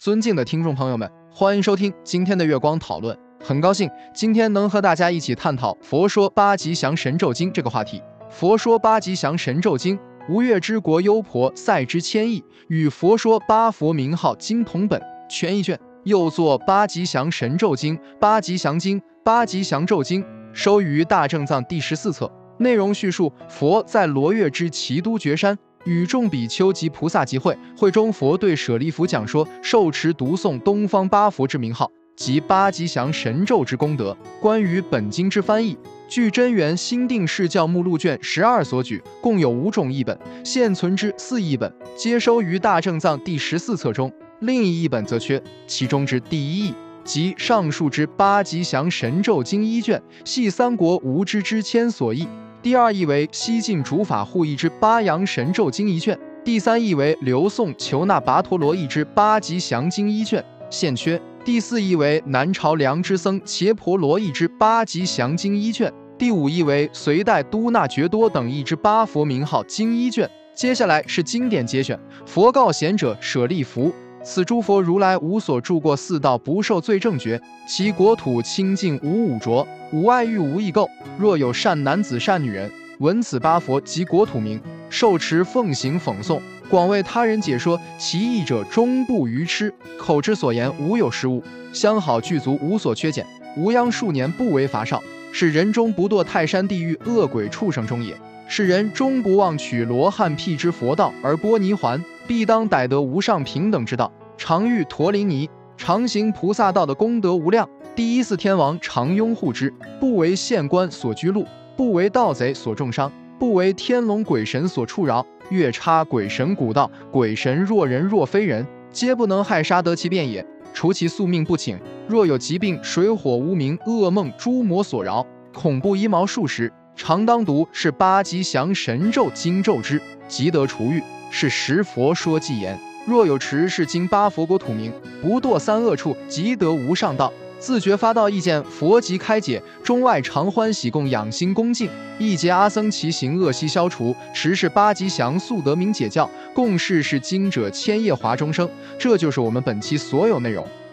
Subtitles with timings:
[0.00, 3.14] 尊敬的听众朋友们，欢迎收听今天的月光讨论。
[3.38, 7.98] 很高兴今天能和大家一起探讨《佛说八吉祥神咒经》这个话题。
[8.30, 9.94] 《佛说八吉祥神咒经》，
[10.30, 20.22] 吴越之国优婆塞之千亿，与《佛说八佛名号经》同本，全一卷，又作《八吉祥神咒经》《八吉祥经》《八吉祥咒经》，
[20.54, 22.32] 收于大正藏第十四册。
[22.58, 25.58] 内容叙述佛在罗越之齐都绝山。
[25.84, 34.16] 与众比丘及菩萨集会，会中佛对舍利弗讲说受持读诵东方八佛之名号及八吉祥神咒之功德。
[34.40, 35.76] 关于本经之翻译，
[36.08, 45.42] 据真元新定释教目录卷十二所举，共有五种译本，现存之四译本皆收于大正藏第十四册中，另一译本则缺。
[45.66, 52.28] 其中之第一译即上述之八吉祥神咒经一卷，系三国无知之谦所译。
[52.62, 61.18] 第二译为西晋主法护译之八阳神咒经一卷，第三译为刘宋求那跋陀罗译之八吉祥经一卷，现缺。
[61.42, 70.30] 第四译为南朝梁之僧伽婆罗译之八吉祥经一卷，第五译为隋代都那觉多等译之八佛名号经一卷。
[70.54, 71.98] 接下来是经典节选。
[72.26, 73.90] 佛告贤者舍利弗。
[74.22, 80.86] 此诸佛如来无所住过四道不受罪正觉，其国土清净无污浊，无爱欲无异垢。
[81.18, 93.24] 若有善男子善女人，闻此八佛及国土名，受持奉行讽诵，广为他人解说其意者，终不愚痴，口之所言无有失误，相好具足，无所缺减，
[93.56, 98.14] 无央数年不为乏少，是人终不堕泰山地狱恶鬼畜生中也。
[98.52, 102.04] 世人终不忘取罗汉辟之佛道而波泥环。
[102.26, 107.68] 必当逮得无上平等之道，常遇陀林尼，常行菩萨道的功德无量。
[107.94, 115.24] 第一四天王常拥护之，不为县官所拘录，不为盗贼所重伤，不为天龙鬼神所触扰。
[115.50, 120.44] 月叉鬼神古道，鬼神若人若非人，皆不能害杀得其便也。
[120.74, 121.78] 除其宿命不请，
[122.08, 125.24] 若有疾病、水火无名、噩梦、诸魔所扰，
[125.54, 126.72] 恐怖衣毛数十，
[127.02, 131.02] 常当读是八吉祥神咒经咒之，即得除愈。
[131.30, 137.32] 是十佛说偈言：若有持是经八佛国土名，不堕三恶处，即得无上道。
[137.58, 141.88] 自觉发道意见，佛即开解，中外常欢喜供养心恭敬。
[142.18, 148.68] 一劫阿僧祇行恶悉消除，持是八吉祥速得名解教，共事是经者千叶华终生。
[148.98, 150.66] 这就是我们本期所有内容。